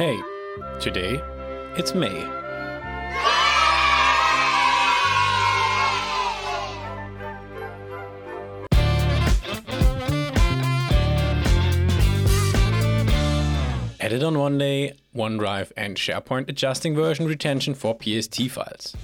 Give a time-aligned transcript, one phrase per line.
[0.00, 0.18] Hey,
[0.80, 1.20] today
[1.76, 2.24] it's May.
[14.00, 18.96] Added on one day, OneDrive and SharePoint adjusting version retention for PST files.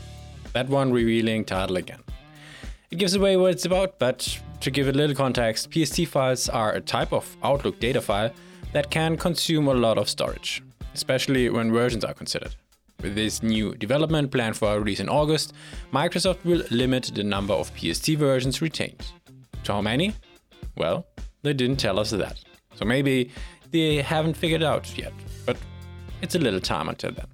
[0.54, 2.04] That one revealing title again.
[2.90, 6.72] It gives away what it's about, but to give a little context, PST files are
[6.72, 8.30] a type of Outlook data file
[8.72, 10.62] that can consume a lot of storage,
[10.96, 12.54] especially when versions are considered.
[13.02, 15.52] With this new development planned for release in August,
[15.93, 19.12] Microsoft will limit the number of PST versions retained.
[19.64, 20.14] To how many?
[20.76, 21.07] Well,
[21.43, 22.38] they didn't tell us that.
[22.74, 23.30] So maybe
[23.71, 25.12] they haven't figured out yet,
[25.44, 25.57] but
[26.22, 27.26] it's a little time until then.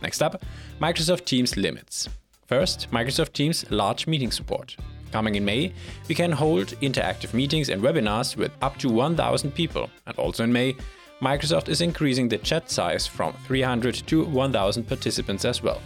[0.00, 0.42] Next up,
[0.80, 2.08] Microsoft Teams limits.
[2.46, 4.76] First, Microsoft Teams large meeting support.
[5.12, 5.74] Coming in May,
[6.08, 9.90] we can hold interactive meetings and webinars with up to 1000 people.
[10.06, 10.74] And also in May,
[11.22, 15.80] Microsoft is increasing the chat size from 300 to 1000 participants as well.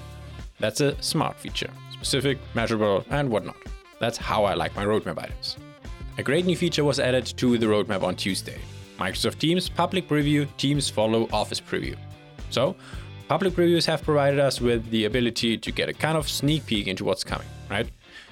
[0.59, 3.59] That's a smart feature, specific, measurable, and whatnot.
[4.01, 5.59] That's how I like my roadmap items.
[6.17, 8.59] A great new feature was added to the roadmap on Tuesday
[8.99, 11.97] Microsoft Teams Public Preview, Teams Follow Office Preview.
[12.49, 12.75] So,
[13.29, 16.87] public previews have provided us with the ability to get a kind of sneak peek
[16.87, 17.87] into what's coming, right?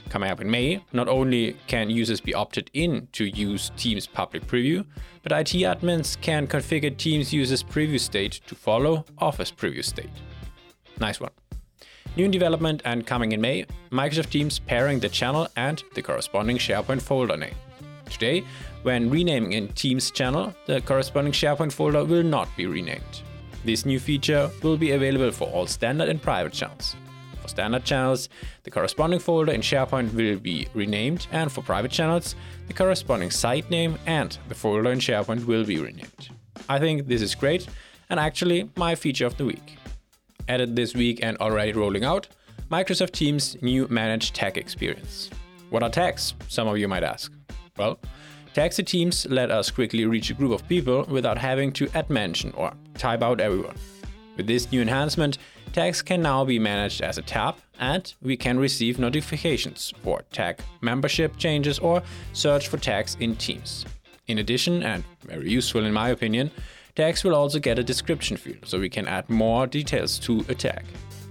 [0.08, 4.46] Coming up in May, not only can users be opted in to use Teams Public
[4.46, 4.84] Preview,
[5.22, 10.10] but IT admins can configure Teams users preview state to follow Office preview state.
[11.00, 11.30] Nice one.
[12.16, 16.58] New in development and coming in May, Microsoft Teams pairing the channel and the corresponding
[16.58, 17.56] SharePoint folder name.
[18.08, 18.44] Today,
[18.82, 23.22] when renaming in Teams channel, the corresponding SharePoint folder will not be renamed.
[23.64, 26.94] This new feature will be available for all standard and private channels.
[27.44, 28.30] For standard channels,
[28.62, 32.36] the corresponding folder in SharePoint will be renamed, and for private channels,
[32.68, 36.30] the corresponding site name and the folder in SharePoint will be renamed.
[36.70, 37.68] I think this is great,
[38.08, 39.76] and actually my feature of the week.
[40.48, 42.28] Added this week and already rolling out,
[42.70, 45.28] Microsoft Teams' new managed tag experience.
[45.68, 46.32] What are tags?
[46.48, 47.30] Some of you might ask.
[47.76, 47.98] Well,
[48.54, 52.08] tags to teams let us quickly reach a group of people without having to add
[52.08, 53.76] mention or type out everyone.
[54.36, 55.38] With this new enhancement,
[55.72, 60.60] tags can now be managed as a tab and we can receive notifications for tag
[60.80, 62.02] membership changes or
[62.32, 63.84] search for tags in Teams.
[64.26, 66.50] In addition, and very useful in my opinion,
[66.96, 70.54] tags will also get a description field so we can add more details to a
[70.54, 70.84] tag.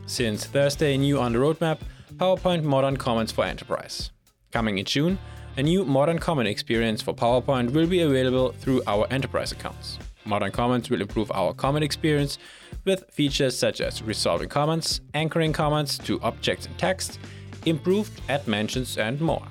[0.06, 1.80] Since Thursday new on the roadmap,
[2.16, 4.12] PowerPoint Modern Comments for Enterprise.
[4.52, 5.18] Coming in June,
[5.58, 9.97] a new Modern Comment experience for PowerPoint will be available through our enterprise accounts.
[10.25, 12.38] Modern Comments will improve our comment experience
[12.86, 17.20] with features such as resolving comments, anchoring comments to objects and text,
[17.66, 19.44] improved add mentions, and more.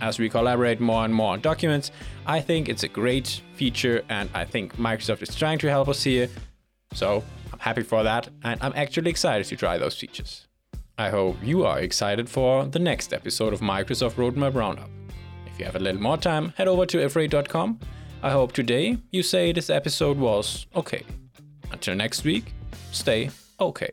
[0.00, 1.90] As we collaborate more and more on documents,
[2.26, 6.02] I think it's a great feature, and I think Microsoft is trying to help us
[6.02, 6.28] here.
[6.92, 10.46] So I'm happy for that, and I'm actually excited to try those features.
[10.96, 14.90] I hope you are excited for the next episode of Microsoft Roadmap Roundup.
[15.46, 17.80] If you have a little more time, head over to afraid.com.
[18.22, 21.04] I hope today you say this episode was okay.
[21.72, 22.54] Until next week,
[22.94, 23.90] stay okay.